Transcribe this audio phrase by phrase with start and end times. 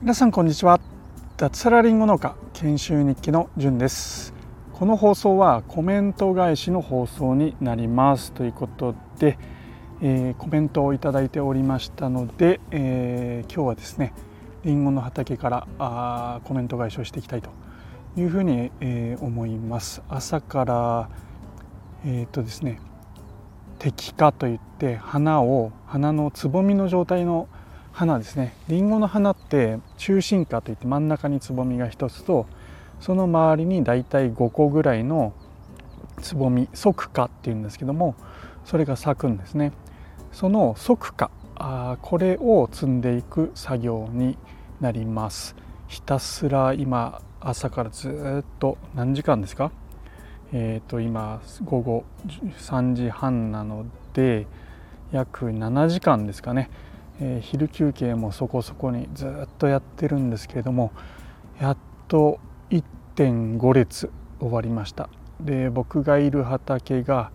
[0.00, 0.80] 皆さんこんにちは。
[1.36, 4.34] 脱サラリンゴ農家研修日記のじゅんです。
[4.72, 9.38] この放送はコメント返しの放送になりますということで、
[10.02, 14.12] えー、コメントをいただいておりましたので、えー、今日はですね
[14.64, 17.50] りんごの畑からあコメント返しをしていきたいと
[18.16, 20.02] いうふうに、えー、思います。
[20.08, 21.08] 朝から
[22.04, 22.80] えっ、とですね
[23.78, 27.48] 摘花といって花を花のつぼみの状態の
[27.92, 28.54] 花ですね。
[28.68, 32.46] りんごの花って中心花といって真ん中につぼみが1つと
[33.00, 35.32] その周りにだいたい5個ぐらいの
[36.20, 38.14] つぼみ即花っていうんですけども
[38.64, 39.72] それが咲くんですね。
[40.32, 44.36] その即花あこれを積んでいく作業に
[44.80, 45.54] なります。
[45.86, 49.70] ひたすら今朝からずっと何時間ですか？
[50.52, 52.04] えー、と今午後
[52.58, 53.84] 3時半なの
[54.14, 54.46] で
[55.12, 56.70] 約7時間ですかね、
[57.20, 60.92] えー、昼休憩もそこそこにずっとやってるんですけれども
[61.60, 61.76] やっ
[62.08, 62.40] と
[62.70, 65.08] 1.5列終わりました。
[65.40, 67.30] で僕がいる畑が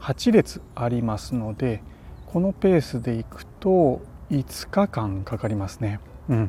[0.00, 1.82] 8列ありますので
[2.26, 6.00] このペースでいくと5日間かかりますね。
[6.28, 6.48] うん。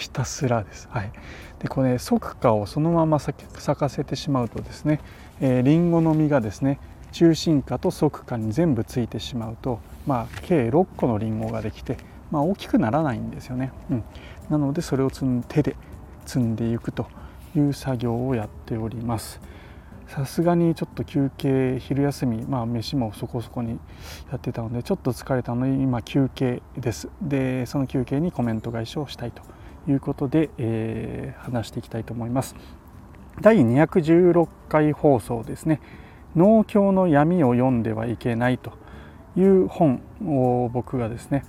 [0.00, 0.88] ひたすらです。
[0.90, 1.12] はい、
[1.58, 3.44] でこれ即花をそのまま咲
[3.76, 5.00] かせてしまうとですね、
[5.40, 6.80] えー、リンゴの実がですね
[7.12, 11.98] 中心花と即花に全部ついてしまうと、まあ、計6個のリンゴができて、
[12.30, 13.72] まあ、大きくならないんですよね。
[13.90, 14.04] うん、
[14.48, 15.10] なのでそれを
[15.48, 15.76] 手で
[16.24, 17.06] 積んでいくと
[17.54, 19.40] いう作業をやっております。
[20.08, 23.78] さすがにちょっと休憩昼休みまあ飯もそこそこに
[24.28, 29.42] やってたのでちょっと疲れたので今休憩ですでその休憩にコメント返しをしたいと
[29.88, 32.54] いうことで、えー、話していきたいと思います。
[33.40, 35.80] 第216回放送ですね。
[36.36, 38.72] 農協の闇を読んではいけないと
[39.36, 41.44] いう本を僕がですね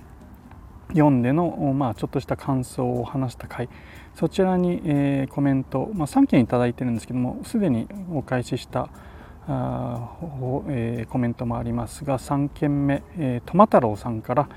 [0.88, 3.68] 読んでの、まあ、ちょっとした感想を話した回。
[4.14, 8.90] そちらに、えー、コメント、まあ、3件頂いてるんですけどもすでにお返しした
[9.48, 10.10] あ、
[10.68, 14.48] えー、コメントもありますが3件目、えー、トマ太郎さんから、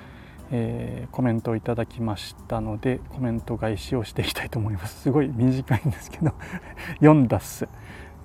[0.52, 5.02] えー、コメントをいただきましたのでコメント返しをしていきたいと思います。
[5.02, 6.34] すごい短いんですけど
[7.00, 7.68] 読んだっす。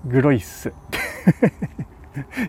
[0.07, 0.73] グロいっす。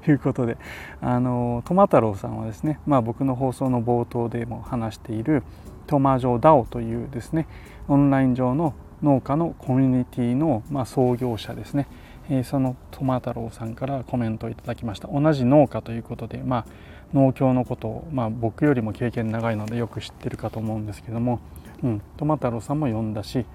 [0.04, 0.58] と いうことで
[1.02, 5.44] あのトマ太郎さんはですね、まあ、僕の放送の冒頭でも話している
[5.88, 7.48] トマジョダオというですね
[7.88, 8.74] オンライン上の
[9.04, 11.88] 農家のコミュニティのま創業者ですね、
[12.34, 15.10] えそのトマ太郎さんからコメントをいただきました。
[15.10, 16.66] 同じ農家ということで、まあ、
[17.14, 21.42] 農協のことを、まあ、僕よりも経験長いのでよく知ってるかと思うんですけども、
[21.84, 23.46] うん、トマ太郎さんも読んだし、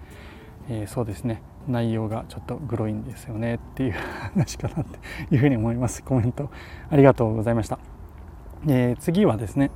[0.69, 1.43] えー、そうですね。
[1.67, 4.99] 内容がちょっとグロいんですよねっていう話かなって
[5.35, 6.03] いうふうに思います。
[6.03, 6.51] コメント
[6.91, 7.79] ありがとうございました、
[8.69, 9.71] えー、次はですね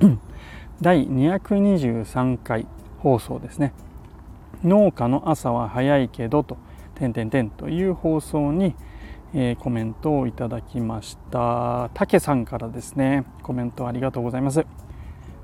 [0.82, 2.66] 第223回
[2.98, 3.72] 放送ですね。
[4.64, 6.58] 農家の朝は早いけどと。
[7.02, 8.76] 点点点という放送に、
[9.34, 11.90] えー、コメントをいただきました。
[11.94, 14.64] たけさんからですねコメントありがとうございます。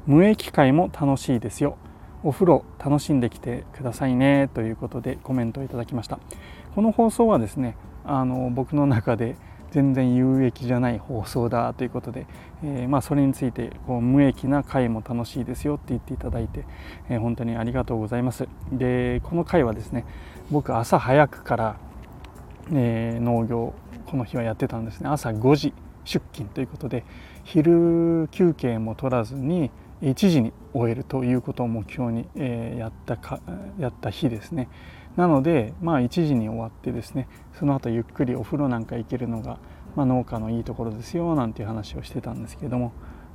[0.06, 1.76] 無益会も楽しいですよ。
[2.22, 4.48] お風呂楽しんできてくださいね。
[4.54, 6.20] ということでコメントをいただきました。
[6.76, 9.34] この放送はですねあの僕の中で
[9.70, 12.26] 全然有益じゃない放送だということで、
[12.64, 16.64] えー、まあ、それについてこう無益な回も楽しいですよって言っていただいて、
[17.08, 18.48] えー、本当にありがとうございます。
[18.72, 20.04] でこの回はですね
[20.50, 21.76] 僕朝早くから、
[22.72, 23.74] えー、農業
[24.06, 25.08] この日はやってたんですね。
[25.08, 25.74] 朝5時
[26.04, 27.04] 出勤ということで
[27.44, 29.70] 昼休憩も取らずに
[30.02, 33.40] 1時に終えるということを目標に、え、やったか
[33.78, 34.68] やった日ですね。
[35.18, 37.28] なのでまあ1時に終わってですね
[37.58, 39.58] その後ゆっくりお風呂なんか行けるのが、
[39.96, 42.92] まあ、農家のいいところですよなんていう話をしてたんですけども、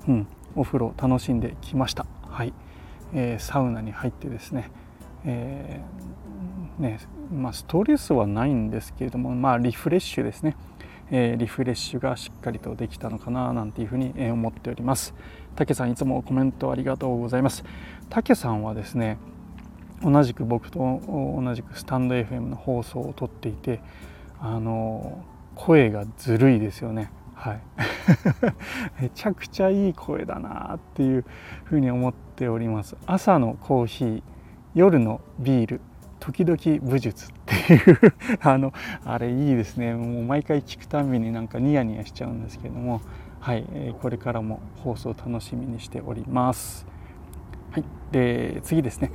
[0.07, 2.05] うん、お風呂楽しんできました。
[2.29, 2.53] はい、
[3.13, 4.71] えー、サウナに入ってですね,、
[5.25, 6.99] えー、ね
[7.33, 10.55] まあ、ストレスはないんですけれどもまあリフレッシュですね。
[11.11, 15.13] えリフレッシュがしっかりとできたのかななんていうふうに思っております。
[15.55, 17.63] 竹さんいつもコメントありがとうございます。
[18.09, 19.17] 竹さんはですね
[20.03, 23.81] 同じく僕と同じくスタンド FM の放送をとっていて
[24.39, 25.23] あの
[25.55, 27.11] 声がずるいですよね。
[27.33, 27.61] はい。
[29.01, 31.25] めちゃくちゃいい声だなっていう
[31.63, 32.97] ふうに思っております。
[33.05, 34.23] 朝のコーヒー
[34.75, 35.81] 夜のビール。
[36.23, 38.71] 時々武術っていうあの
[39.03, 39.93] あれいいですね。
[39.93, 43.01] もう毎回聞くたびになんかニヤニヤしちゃうんですけども。
[43.41, 46.87] はい、えこれからも放送楽しみにしております。
[47.71, 49.11] はい、で次ですね、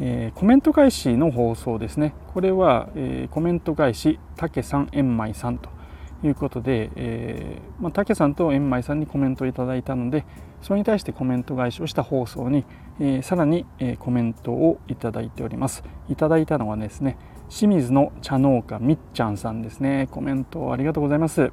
[0.00, 2.14] えー、コメント返しの放送ですね。
[2.32, 5.75] これは、えー、コメント返したけさんえんまいさんと。
[6.24, 10.24] いうことで、えーまあ、竹さんと円舞さんにコメントをいただいたので
[10.62, 12.64] それに対してコメント返しをした放送に、
[12.98, 15.84] えー、さらに、えー、コメントをいただいております。
[16.08, 17.18] いただいたのはですね
[17.48, 20.08] 清水の茶農家みっちゃんさんですね。
[20.10, 21.52] コメントありがとうございます、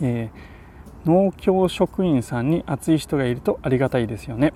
[0.00, 4.52] えー、農協職員さんに熱い人がいるとありがたいですよね。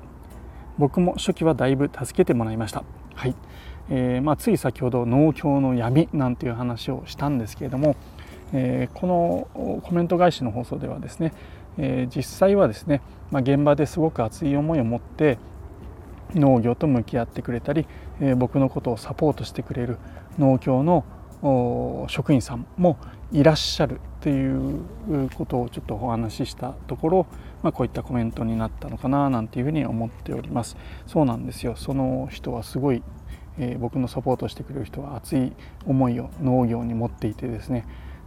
[0.78, 2.84] 僕も初期はだいぶ助けてもらいました。
[3.14, 3.34] はい、
[3.90, 7.96] えー、まあ、つい先ほど農協の闇なんていう話をしたんですけれども、
[8.52, 9.06] えー、こ
[9.54, 11.32] のコメント返しの放送ではですね、
[11.78, 15.38] えー、実際はですね、まあ、現場ですごく熱い思いを持って
[16.34, 17.86] 農業と向き合ってくれたり、
[18.20, 19.98] えー、僕のことをサポートしてくれる
[20.38, 21.04] 農協の
[22.08, 22.98] 職員さんも
[23.32, 24.80] いらっしゃるという
[25.34, 27.26] ことをちょっとお話ししたところ、
[27.62, 30.76] まあ、こういったコメントになったのかななんていうふうに思っております。
[31.06, 31.76] そうなんですよ。
[31.76, 33.02] その人はすごい、
[33.58, 35.52] えー、僕のサポートしてくれる人は熱い
[35.86, 37.86] 思いを農業に持っていてですね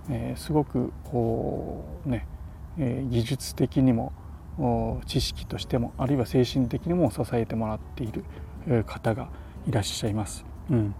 [0.09, 2.27] えー、すごくこうね、
[2.77, 4.11] えー、技術的にも
[5.05, 8.23] 知識としてもあるいは精神的にも支えてもらっている
[8.85, 9.29] 方が
[9.67, 10.45] いらっしゃいます。
[10.69, 10.95] うん、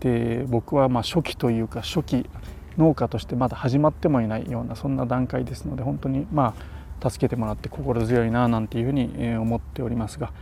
[0.00, 2.30] で僕はま初期というか初期
[2.78, 6.54] 農家としてまだ始まってもいないようなそんな段階ですので本当にま
[7.00, 10.32] あ助けてもらって心強いななんていうふうに思っておりますが、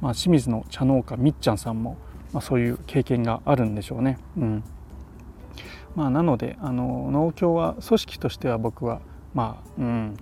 [0.00, 1.96] まあ、清水の茶農家みっちゃんさんも、
[2.32, 4.18] ま、そういう経験があるんでしょうね。
[4.36, 4.64] うん
[5.94, 9.00] まあ、なのであの農協は組織としては僕は
[9.34, 10.16] まあ、うん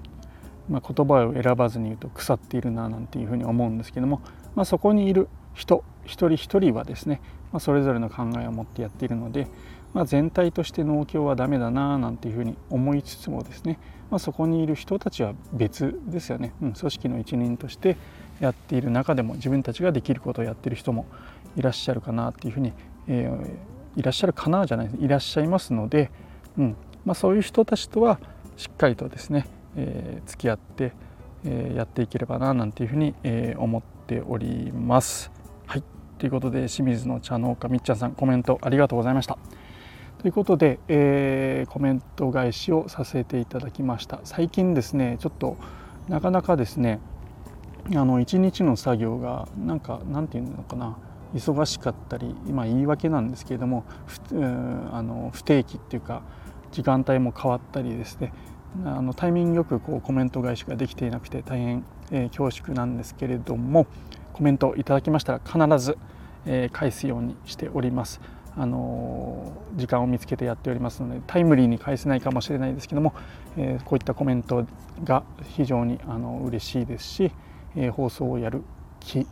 [0.69, 4.23] まあ、言葉を選ばずに言うと腐っているななんていうふうに思うんですけども、
[4.55, 7.21] まあ、そこにいる人一人一人はですね、
[7.53, 9.49] まあ、それぞれの考えを持ってやっているので、
[9.95, 13.79] まあ、全体として農協はダメだななんていうふうに思いつつもですね、
[14.11, 17.97] まあ、そこにいる人たちは別ですよね、うん、組織の一員として
[18.39, 21.07] やっている中でも自分たちができることをやっている人も
[21.57, 22.73] いらっしゃるかなっていうふうに、
[23.09, 23.51] えー、
[24.01, 26.11] いらっしゃるかなじゃないいらっしゃいますので、
[26.59, 26.77] うん。
[27.05, 28.19] まあ、そういう人たちとは
[28.57, 30.93] しっかりとですね、えー、付き合って、
[31.45, 35.31] えー、やっていければななんていうふうに、えー、思っております。
[35.67, 35.85] はい。
[36.19, 39.39] ということで清水の茶農家みっちゃんさんコメントありがとうございました。
[40.19, 44.21] ということで、えー、コメント返しをさせていただきました。
[44.25, 45.57] 最近ですねちょっと
[46.09, 47.01] なかなかですね
[47.95, 50.97] あの一日の作業がなんかなんていうのかな。
[51.35, 53.85] 忙しかったり今言い訳なんですけれども
[54.93, 56.23] あの不定期っていうか
[56.73, 58.33] 時間帯も変わったりですね
[58.85, 63.87] あのタイミングよくこうコメント返しができていなくて大変、えー、恐縮なんですけれども
[64.33, 65.99] コメントいただきましたら必ず、
[66.47, 68.21] えー、返すようにしております。
[68.57, 73.15] あの時間を見つけてやっておりますのでタイムリーに返せないかもしれないですけども、
[73.57, 74.67] え、こういったコメント
[75.05, 77.33] が非常にあの嬉しいですし、
[77.77, 78.63] え、放送をやる
[78.99, 79.27] 気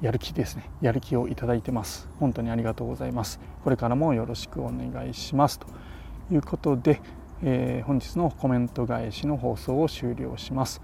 [0.00, 0.70] やる気ですね。
[0.80, 2.08] やる気をいただいてます。
[2.18, 3.40] 本当にありがとうございます。
[3.64, 5.58] これからもよろしくお願いします。
[5.58, 5.66] と
[6.32, 7.00] いうことで、
[7.42, 10.80] えー、本日のコメント返しの放送を終了します。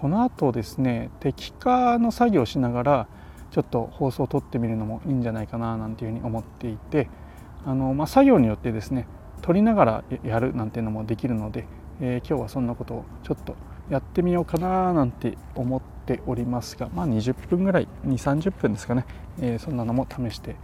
[0.00, 3.08] この後ですね適化の作業をしながら
[3.50, 7.10] ちょっと放送を撮ってみるのもいいんじゃないかななんていうふうに思っていて
[7.66, 9.06] あの、まあ、作業によってですね
[9.42, 11.66] 撮りながらやるなんていうのもできるので、
[12.00, 13.56] えー、今日はそんなことをちょっと
[13.90, 19.04] やってみようかななんて思っておりますが、まあ、20分ぐらい2 3 0分ですかね、
[19.40, 20.56] えー、そんなのも試して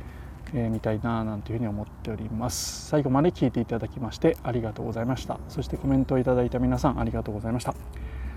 [0.54, 2.86] えみたいななんていうふうに思っております。
[2.86, 5.38] 最後まで聞いていただきましてありがとうございました。
[5.48, 7.74] そしてコメントをいただいた皆さんありがとうございました。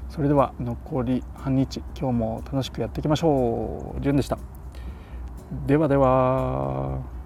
[0.09, 4.01] それでは残り半日今日も楽しくやっていきましょう。
[4.01, 4.37] じゅんでした。
[5.67, 7.18] ではでは。